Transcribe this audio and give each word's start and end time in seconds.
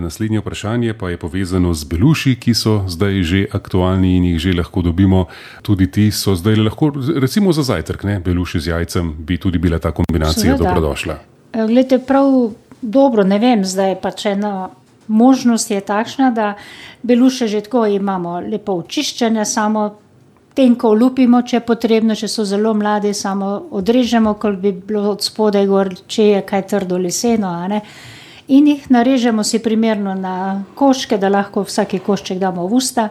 Naslednje 0.00 0.40
vprašanje 0.40 0.94
pa 0.94 1.10
je 1.10 1.16
povezano 1.16 1.74
z 1.74 1.84
beluši, 1.84 2.34
ki 2.40 2.54
so 2.54 2.84
zdaj 2.88 3.22
že 3.22 3.46
aktualni 3.52 4.16
in 4.16 4.24
jih 4.24 4.38
že 4.38 4.52
lahko 4.52 4.82
dobimo. 4.82 5.26
Tudi 5.62 5.90
ti 5.90 6.10
so 6.10 6.34
zdaj 6.34 6.56
lahko, 6.56 6.92
recimo 7.16 7.52
za 7.52 7.62
zajtrk, 7.62 8.04
ne? 8.04 8.20
beluši 8.20 8.60
z 8.60 8.66
jajcem, 8.66 9.14
bi 9.18 9.38
tudi 9.38 9.58
bila 9.58 9.78
ta 9.78 9.92
kombinacija 9.92 10.56
Seveda. 10.56 10.64
dobrodošla. 10.64 11.14
Eh, 11.52 11.66
Glede, 11.66 11.98
prav 11.98 12.52
dobro, 12.82 13.24
ne 13.24 13.38
vem, 13.38 13.64
zdaj 13.64 14.00
pač 14.02 14.26
ena 14.26 14.70
možnost 15.10 15.70
je 15.70 15.80
takšna, 15.80 16.30
da 16.30 16.54
beluše 17.02 17.48
že 17.48 17.60
tako 17.60 17.86
imamo 17.86 18.40
lepo 18.40 18.72
očiščene, 18.72 19.44
samo 19.44 19.90
tenko 20.54 20.90
olupimo, 20.94 21.42
če 21.42 21.56
je 21.56 21.64
potrebno, 21.66 22.14
če 22.14 22.28
so 22.28 22.44
zelo 22.44 22.74
mladi, 22.74 23.14
samo 23.14 23.50
odrežemo, 23.70 24.34
kot 24.40 24.58
bi 24.62 24.72
bilo 24.72 25.14
od 25.14 25.24
spodaj 25.24 25.66
gor, 25.66 25.92
če 26.06 26.26
je 26.34 26.42
kaj 26.46 26.66
trdo 26.72 26.98
leseno. 26.98 27.52
In 28.50 28.66
jih 28.66 28.88
narežemo 28.90 29.44
si 29.46 29.60
primerno 29.62 30.14
na 30.18 30.64
koščke, 30.74 31.18
da 31.22 31.28
lahko 31.30 31.62
vsaki 31.62 32.00
košček 32.02 32.40
damo 32.42 32.66
v 32.66 32.80
usta. 32.80 33.08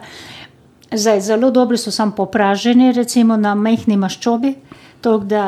Zdaj, 0.92 1.20
zelo 1.24 1.50
dobri 1.54 1.78
so 1.78 1.92
samo 1.94 2.12
popraženi, 2.18 2.90
recimo 2.92 3.38
na 3.40 3.54
majhni 3.54 3.96
maščobi, 3.96 4.54
tako 5.00 5.24
da 5.24 5.44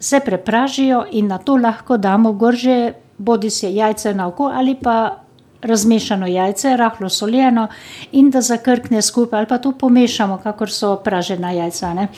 se 0.00 0.20
prepražijo 0.24 1.04
in 1.12 1.28
na 1.30 1.38
to 1.38 1.56
lahko 1.56 1.96
damo 1.96 2.32
gorže, 2.32 2.94
bodi 3.18 3.50
si 3.50 3.70
jajce 3.74 4.14
na 4.14 4.28
oko 4.28 4.50
ali 4.54 4.74
pa 4.74 5.18
razmešano 5.62 6.26
jajce, 6.26 6.76
rahlo 6.76 7.08
soljeno 7.08 7.68
in 8.12 8.30
da 8.30 8.40
zakrkne 8.40 9.02
skupaj 9.02 9.38
ali 9.38 9.46
pa 9.46 9.58
to 9.58 9.72
pomešamo, 9.72 10.38
kakor 10.42 10.70
so 10.70 10.96
pražena 11.04 11.50
jajca. 11.52 11.94
Ne. 11.94 12.08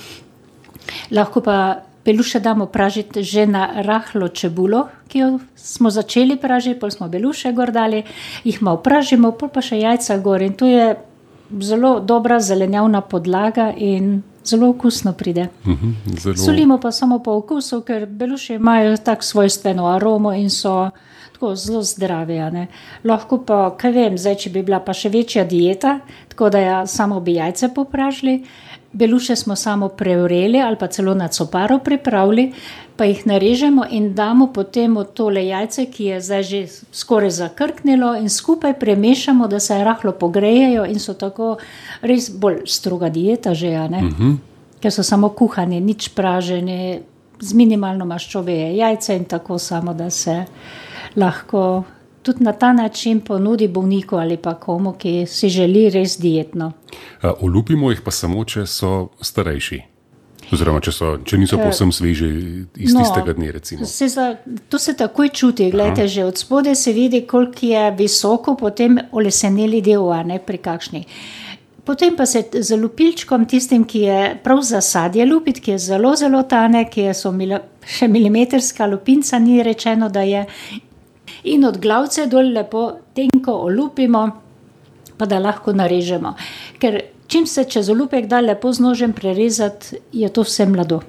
Lahko 1.11 1.41
pa 1.41 1.57
beluše 2.05 2.41
damo 2.41 2.67
pražiti 2.67 3.23
že 3.23 3.47
na 3.47 3.83
rahlo 3.83 4.29
čebulo, 4.29 4.89
ki 5.09 5.19
jo 5.19 5.39
smo 5.57 5.91
začeli 5.91 6.37
pražiti, 6.37 6.81
pol 6.81 6.91
smo 6.91 7.09
beluše 7.09 7.53
gor 7.53 7.73
dali, 7.73 8.03
jih 8.45 8.63
malo 8.63 8.81
pražimo, 8.83 9.33
pol 9.33 9.49
pa 9.49 9.61
še 9.61 9.81
jajca 9.81 10.19
gor 10.19 10.43
in 10.43 10.55
to 10.55 10.67
je 10.67 10.97
zelo 11.61 12.01
dobra 12.01 12.41
zelenjavna 12.41 13.01
podlaga 13.01 13.73
in 13.77 14.23
zelo 14.45 14.71
okusno 14.71 15.13
pride. 15.13 15.49
Mhm, 15.67 15.91
Zelo... 16.19 16.37
Solimo 16.37 16.79
pa 16.81 16.93
samo 16.93 17.19
po 17.19 17.33
okusu, 17.33 17.81
ker 17.81 18.07
beluši 18.07 18.55
imajo 18.55 18.97
tako 18.97 19.23
svojstveno 19.23 19.87
aromo 19.87 20.33
in 20.33 20.51
so 20.51 20.91
tako 21.33 21.55
zelo 21.57 22.25
ne. 22.53 22.67
Lahko 23.05 23.39
pa, 23.45 23.77
kaj 23.79 23.93
vem, 23.93 24.19
zdaj, 24.19 24.35
če 24.35 24.51
bi 24.51 24.63
bila 24.63 24.81
pa 24.81 24.93
še 24.93 25.09
večja 25.09 25.45
dieta, 25.45 26.01
tako 26.29 26.51
da 26.51 26.59
ja, 26.59 26.87
samo 26.87 27.21
bi 27.21 27.35
jajce 27.35 27.75
popražili, 27.75 28.45
beluše 28.93 29.37
smo 29.37 29.57
samo 29.57 29.89
preureli 29.89 30.61
ali 30.61 30.77
pa 30.77 30.87
celo 30.87 31.15
na 31.15 31.29
coparo 31.29 31.79
pripravili, 31.79 32.53
pa 32.97 33.05
jih 33.05 33.27
narežemo 33.27 33.85
in 33.91 34.15
damo 34.15 34.53
potem 34.53 34.97
v 34.97 35.05
tole 35.15 35.47
jajce, 35.47 35.87
ki 35.87 36.05
je 36.05 36.21
zdaj 36.21 36.43
že 36.43 36.67
skoraj 36.93 37.31
zakrknilo 37.31 38.15
in 38.17 38.29
skupaj 38.29 38.79
premešamo, 38.79 39.49
da 39.49 39.61
se 39.61 39.85
rahlo 39.85 40.13
pogrejejo 40.13 40.85
in 40.85 40.99
so 40.99 41.15
tako 41.15 41.57
res 42.03 42.31
bolj 42.31 42.67
stroga 42.67 43.09
dieta 43.09 43.55
že, 43.55 43.75
a 43.77 43.89
ne. 43.89 44.03
Mhm. 44.03 44.35
Ker 44.81 44.93
so 44.93 45.03
samo 45.03 45.29
kuhani, 45.29 45.81
nič 45.81 46.09
praženi, 46.17 47.01
z 47.41 47.55
minimalno 47.55 48.05
maščobe 48.05 48.53
je 48.53 48.77
jajce 48.77 49.17
in 49.17 49.25
tako 49.25 49.59
samo, 49.59 49.95
da 49.95 50.11
se 50.11 50.45
lahko 51.17 51.85
tudi 52.23 52.45
na 52.45 52.53
ta 52.53 52.73
način 52.73 53.21
ponudi 53.21 53.69
bolniku 53.69 54.17
ali 54.17 54.37
pa 54.37 54.55
komu, 54.55 54.93
ki 54.93 55.27
si 55.27 55.49
želi 55.49 55.91
res 55.91 56.19
dietno. 56.21 56.73
A, 57.23 57.35
Olupimo 57.41 57.91
jih 57.91 58.03
pa 58.05 58.15
samo, 58.15 58.45
če 58.45 58.67
so 58.67 59.11
starejši. 59.21 59.81
Oziroma, 60.51 60.81
če, 60.83 60.93
so, 60.95 61.11
če 61.23 61.39
niso 61.39 61.59
povsem 61.61 61.93
sveži 61.95 62.29
iz 62.75 62.95
no, 62.95 63.05
tistega 63.05 63.35
dne. 63.37 63.53
Recimo. 63.55 63.87
Se 63.87 64.09
za, 64.11 64.33
to 64.69 64.81
se 64.83 64.97
takoj 64.99 65.31
čuti. 65.31 65.69
Glejte, 65.71 66.09
že 66.11 66.25
od 66.27 66.39
spodaj 66.39 66.75
se 66.75 66.95
vidi, 66.97 67.23
koliko 67.27 67.67
je 67.67 67.85
visoko, 67.99 68.57
potem 68.59 68.99
oleseneli 69.13 69.79
del, 69.85 70.09
a 70.11 70.25
ne 70.27 70.41
pri 70.43 70.59
kakšni. 70.59 71.05
Potem 71.87 72.17
pa 72.17 72.27
se 72.27 72.43
z 72.51 72.77
lupilčkom, 72.77 73.47
tistim, 73.51 73.85
ki 73.89 74.03
je 74.05 74.19
prav 74.43 74.61
za 74.67 74.83
sadje 74.85 75.25
lupit, 75.27 75.61
ki 75.63 75.77
je 75.77 75.79
zelo, 75.91 76.13
zelo 76.19 76.43
tanek, 76.43 76.91
ki 76.93 77.09
je 77.09 77.15
so 77.17 77.33
mila, 77.35 77.63
še 77.87 78.09
milimetrska 78.11 78.87
lupinca, 78.91 79.39
ni 79.39 79.63
rečeno, 79.67 80.11
da 80.13 80.27
je. 80.27 80.45
In 81.55 81.65
od 81.65 81.79
glavce 81.81 82.27
dol 82.31 82.53
lepo 82.55 82.85
tenko 83.17 83.55
olupimo, 83.71 84.27
pa 85.17 85.27
da 85.31 85.39
lahko 85.39 85.73
narežemo. 85.77 86.35
Ker 86.81 87.01
čim 87.31 87.47
se 87.47 87.65
čez 87.65 87.89
olupek 87.93 88.27
da 88.27 88.41
lepo 88.41 88.73
z 88.73 88.81
nožem 88.81 89.13
prerezati, 89.13 90.01
je 90.13 90.29
to 90.29 90.43
vse 90.43 90.67
mlado. 90.67 91.01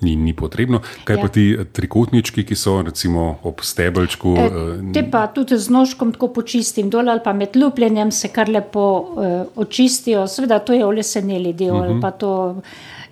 Ni, 0.00 0.14
ni 0.16 0.32
potrebno. 0.36 0.80
Kaj 1.04 1.16
ja. 1.16 1.22
pa 1.22 1.28
ti 1.28 1.44
trikotnički, 1.72 2.44
ki 2.46 2.56
so 2.56 2.76
recimo 2.86 3.40
ob 3.42 3.64
stebelčku? 3.66 4.34
E, 4.38 4.44
eh, 4.46 4.82
te 4.94 5.02
pa 5.10 5.24
tudi 5.34 5.58
z 5.58 5.74
nožkom 5.74 6.12
tako 6.14 6.28
počistim 6.36 6.90
dol 6.90 7.10
ali 7.10 7.22
pa 7.24 7.32
med 7.34 7.56
lupljenjem 7.58 8.12
se 8.14 8.30
kar 8.30 8.48
lepo 8.48 8.84
uh, 8.98 9.40
očistijo. 9.58 10.26
Seveda 10.30 10.60
to 10.62 10.72
je 10.72 10.86
oleseneli 10.86 11.52
del 11.52 11.74
uh 11.74 11.80
-huh. 11.80 11.84
ali 11.84 12.00
pa 12.00 12.10
to 12.10 12.62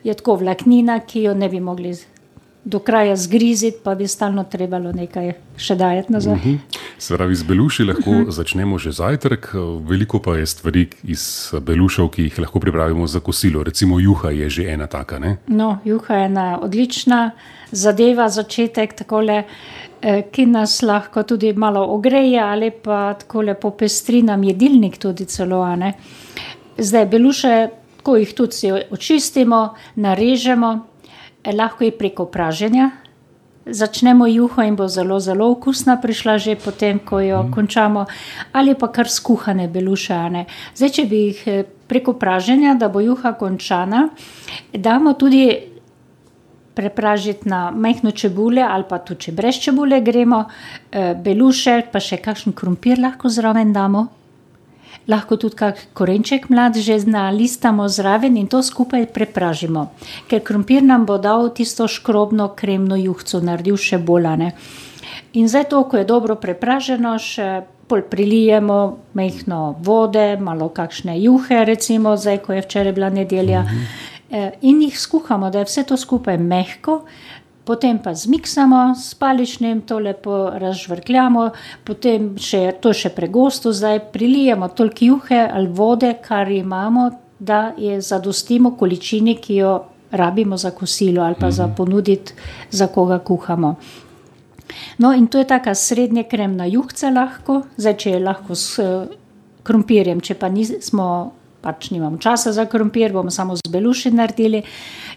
je 0.04 0.14
tako 0.14 0.36
vlaknina, 0.36 1.00
ki 1.00 1.22
jo 1.22 1.34
ne 1.34 1.48
bi 1.48 1.60
mogli 1.60 1.96
do 2.64 2.78
kraja 2.78 3.16
zgriziti, 3.16 3.78
pa 3.82 3.94
bi 3.94 4.06
stalno 4.06 4.44
trebalo 4.44 4.92
nekaj 4.92 5.32
še 5.56 5.75
dajati 5.75 6.12
nazaj. 6.12 6.34
Uh 6.34 6.44
-huh. 6.44 6.58
Se 6.98 7.16
pravi, 7.16 7.34
z 7.34 7.42
beluši 7.42 7.84
lahko 7.84 8.10
uh 8.10 8.16
-huh. 8.16 8.30
začnemo 8.30 8.78
že 8.78 8.92
zajtrk, 8.92 9.54
veliko 9.88 10.18
pa 10.18 10.36
je 10.36 10.46
stvari 10.46 10.88
iz 11.04 11.52
belušev, 11.60 12.08
ki 12.08 12.22
jih 12.22 12.38
lahko 12.38 12.60
pripravimo 12.60 13.06
za 13.06 13.20
kosilo. 13.20 13.62
Recimo 13.62 14.00
juha 14.00 14.30
je 14.30 14.50
že 14.50 14.64
ena 14.72 14.86
taka. 14.86 15.18
Ne? 15.18 15.36
No, 15.46 15.78
juha 15.84 16.14
je 16.14 16.24
ena 16.24 16.58
odlična 16.62 17.30
zadeva, 17.70 18.28
začetek 18.28 18.92
takole, 18.92 19.42
eh, 20.02 20.22
ki 20.32 20.46
nas 20.46 20.82
lahko 20.82 21.22
tudi 21.22 21.52
malo 21.52 21.84
ogreje 21.84 22.40
ali 22.40 22.70
pa 22.70 23.14
takole 23.14 23.54
popestri 23.54 24.22
nam 24.22 24.44
jedilnik 24.44 24.98
tudi 24.98 25.24
celo. 25.24 25.76
ne. 25.76 25.94
Zdaj 26.78 27.06
beluše, 27.06 27.68
ko 28.02 28.16
jih 28.16 28.34
tudi 28.34 28.72
očistimo, 28.90 29.74
narežemo, 29.94 30.86
eh, 31.44 31.52
lahko 31.52 31.84
je 31.84 31.90
preko 31.90 32.24
praženja. 32.24 32.90
Začnemo 33.66 34.27
juho 34.27 34.62
in 34.62 34.77
bo 34.77 34.87
zelo, 34.88 35.19
zelo 35.21 35.50
okusna, 35.50 35.97
prišla 35.99 36.38
že 36.38 36.54
potem, 36.54 36.99
ko 36.99 37.19
jo 37.21 37.43
mm. 37.43 37.50
končamo, 37.50 38.06
ali 38.53 38.75
pa 38.78 38.88
kar 38.88 39.10
skuhane 39.10 39.69
beluše. 39.69 40.15
a 40.15 40.28
ne. 40.28 40.47
Zdaj, 40.75 40.91
če 40.91 41.04
bi 41.04 41.16
jih 41.16 41.41
eh, 41.47 41.65
preko 41.87 42.15
praženja, 42.15 42.75
da 42.75 42.88
bo 42.88 43.00
juha 43.00 43.32
končana, 43.34 44.09
damo 44.72 45.12
tudi 45.19 45.75
prepražiti 46.76 47.49
na 47.49 47.71
majhno 47.71 48.10
čebulje, 48.10 48.62
ali 48.62 48.84
pa 48.88 48.99
tudi 48.99 49.21
če 49.21 49.32
brez 49.32 49.59
čebule 49.59 50.00
gremo, 50.00 50.44
eh, 50.93 51.15
beluše, 51.15 51.82
pa 51.93 52.00
še 52.00 52.21
kakšen 52.22 52.53
krompir 52.53 53.00
lahko 53.00 53.28
zraven 53.28 53.72
damo. 53.72 54.06
Lahko 55.06 55.37
tudi 55.37 55.56
kak 55.56 55.78
korenček 55.94 56.49
mlad 56.49 56.77
že 56.77 56.99
nalistamo 57.06 57.89
zraven 57.89 58.37
in 58.37 58.47
to 58.47 58.62
skupaj 58.62 59.06
prepražimo. 59.15 59.91
Ker 60.28 60.43
krompir 60.43 60.83
nam 60.83 61.06
bo 61.06 61.19
dal 61.19 61.50
tisto 61.55 61.89
škrobno 61.89 62.49
kremno 62.56 62.97
juhco, 62.97 63.41
naredil 63.41 63.77
še 63.77 63.99
bolane. 63.99 64.53
In 65.33 65.49
zdaj 65.49 65.69
to, 65.71 65.84
ko 65.84 65.97
je 65.97 66.05
dobro 66.05 66.34
prepraženo, 66.34 67.19
še 67.19 67.62
pol 67.87 68.03
prilijemo 68.03 68.99
majhno 69.15 69.77
vode, 69.78 70.37
malo 70.43 70.69
kakšne 70.69 71.15
juhe, 71.21 71.65
recimo 71.65 72.17
zdaj, 72.17 72.43
ko 72.43 72.53
je 72.53 72.62
včeraj 72.62 72.93
bila 72.93 73.11
nedelja. 73.11 73.62
Mm 73.62 73.67
-hmm. 73.67 74.50
In 74.61 74.83
jih 74.83 75.00
skuhamo, 75.00 75.50
da 75.50 75.59
je 75.59 75.65
vse 75.65 75.83
to 75.83 75.97
skupaj 75.97 76.38
mehko, 76.38 77.05
potem 77.66 77.99
pa 77.99 78.15
zmiksamo 78.15 78.94
s 78.94 79.15
paličnim, 79.19 79.81
to 79.82 79.99
lepo 79.99 80.50
razžvrkljamo, 80.54 81.49
potem 81.84 82.37
še 82.38 82.77
to 82.81 82.93
še 82.94 83.10
pregosto, 83.10 83.72
zdaj 83.75 84.04
prilijemo 84.15 84.69
toliko 84.69 85.04
juhe 85.10 85.43
ali 85.50 85.69
vode, 85.69 86.15
kar 86.22 86.50
imamo, 86.50 87.10
da 87.38 87.75
je 87.76 88.00
zadostimo 88.00 88.76
količini, 88.78 89.34
ki 89.43 89.56
jo 89.56 89.72
rabimo 90.10 90.56
za 90.56 90.71
kosilo 90.71 91.22
ali 91.22 91.34
pa 91.34 91.47
-hmm. 91.47 91.56
za 91.59 91.69
ponuditi, 91.69 92.32
za 92.71 92.87
koga 92.87 93.19
kuhamo. 93.19 93.75
No, 94.99 95.12
in 95.12 95.26
to 95.26 95.38
je 95.38 95.44
tako 95.44 95.75
srednje 95.75 96.25
kremna 96.25 96.66
juhca 96.66 97.10
lahko, 97.10 97.62
zdaj 97.76 97.97
če 97.97 98.10
je 98.10 98.21
lahko 98.21 98.55
s 98.55 98.78
uh, 98.78 99.06
krompirjem, 99.62 100.20
če 100.20 100.35
pa 100.35 100.49
nismo, 100.49 101.32
pač 101.66 101.90
nimamo 101.90 102.20
časa 102.22 102.52
za 102.54 102.68
krompir, 102.70 103.10
bomo 103.10 103.32
samo 103.34 103.56
z 103.58 103.66
beluši 103.70 104.14
naredili. 104.14 104.62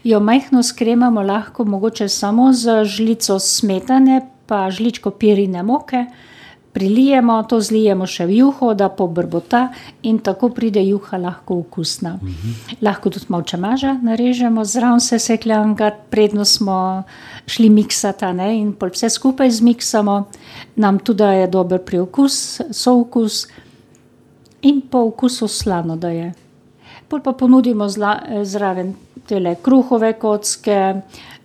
Jo 0.04 0.18
majhno 0.20 0.64
skremamo 0.66 1.22
lahko 1.22 1.66
mogoče 1.66 2.10
samo 2.10 2.50
z 2.54 2.84
žlico 2.90 3.38
smetane, 3.40 4.22
pa 4.50 4.66
žličko 4.74 5.14
pirine 5.14 5.64
moke. 5.64 6.08
Prilijemo, 6.74 7.36
to 7.50 7.58
zlijemo 7.66 8.06
še 8.06 8.28
v 8.30 8.36
juho, 8.40 8.72
da 8.78 8.92
pobrbota 8.94 9.68
in 10.06 10.20
tako 10.26 10.52
pride 10.54 10.82
juha 10.86 11.18
lahko 11.18 11.60
okusna. 11.66 12.14
Mm 12.22 12.28
-hmm. 12.28 12.76
Lahko 12.82 13.10
tudi 13.10 13.26
malo 13.30 13.44
čemaža 13.44 13.94
narežemo, 14.02 14.66
zraven 14.66 15.00
se 15.00 15.20
sekljanga, 15.20 15.92
predno 16.10 16.46
smo 16.46 17.04
šli 17.46 17.70
miksati 17.70 18.34
ne, 18.34 18.58
in 18.58 18.74
pol 18.74 18.90
vse 18.90 19.10
skupaj 19.10 19.52
zmiksamo, 19.52 20.24
nam 20.76 21.00
tudi 21.00 21.24
je 21.24 21.48
dober 21.48 21.80
priokus, 21.86 22.62
soukus 22.72 23.48
in 24.62 24.82
po 24.82 25.00
okusu 25.00 25.48
slano 25.50 25.96
da 25.96 26.10
je. 26.10 26.32
Pol 27.08 27.20
pa 27.20 27.32
ponudimo 27.34 27.88
zla, 27.88 28.14
zraven 28.44 28.96
tele 29.26 29.56
kruhove 29.58 30.14
kocke, 30.14 31.02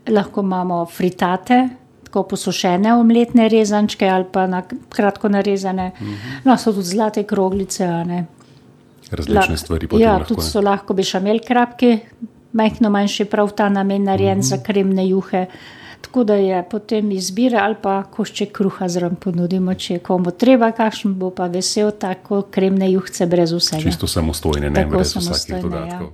lahko 0.07 0.41
imamo 0.41 0.87
fritate, 0.87 1.69
tako 2.05 2.23
posušene 2.25 2.95
omletne 2.95 3.49
rezančke 3.49 4.07
ali 4.07 4.25
pa 4.27 4.47
na 4.47 4.63
kratko 4.89 5.29
narezane. 5.29 5.91
Uh 5.91 6.01
Mhm. 6.01 6.11
-huh. 6.13 6.41
No, 6.45 6.57
so 6.57 6.73
tudi 6.73 6.87
zlate 6.87 7.23
kroglice. 7.25 7.85
a 7.85 8.05
ne. 8.05 8.27
Različne 9.11 9.51
La- 9.51 9.57
stvari 9.57 9.87
potem 9.87 10.03
Ja, 10.03 10.13
lahko. 10.13 10.29
tudi 10.29 10.41
ne. 10.41 10.47
so 10.47 10.61
lahko 10.61 10.95
bešamel 10.95 11.39
krapki, 11.41 11.99
majhno 12.53 12.91
manjši 12.91 13.25
prav 13.25 13.51
ta 13.51 13.69
namen 13.69 14.03
narejen 14.03 14.35
mm 14.35 14.43
-hmm. 14.43 14.45
za 14.47 14.59
kremne 14.59 15.09
juhe. 15.09 15.47
Tako 16.05 16.25
da 16.25 16.35
je 16.35 16.65
potem 16.71 17.11
izbira 17.11 17.63
ali 17.65 17.77
pa 17.83 18.03
košček 18.03 18.53
kruha 18.53 18.89
zraven 18.89 19.17
ponudimo, 19.17 19.73
če 19.75 19.95
je 19.95 20.01
komu 20.05 20.31
treba, 20.37 20.69
kakšen 20.77 21.15
bo 21.17 21.31
pa 21.33 21.47
vesel, 21.49 21.95
tako 21.99 22.43
kremne 22.53 22.91
juhce 22.93 23.27
brez 23.27 23.55
vsega. 23.57 23.83
Čisto 23.83 24.07
samostojne, 24.07 24.69
ne 24.69 24.83
Tako 24.83 24.99
brez 24.99 25.15
vsakih 25.17 25.55
ja. 25.55 25.63
dodatkov. 25.63 26.11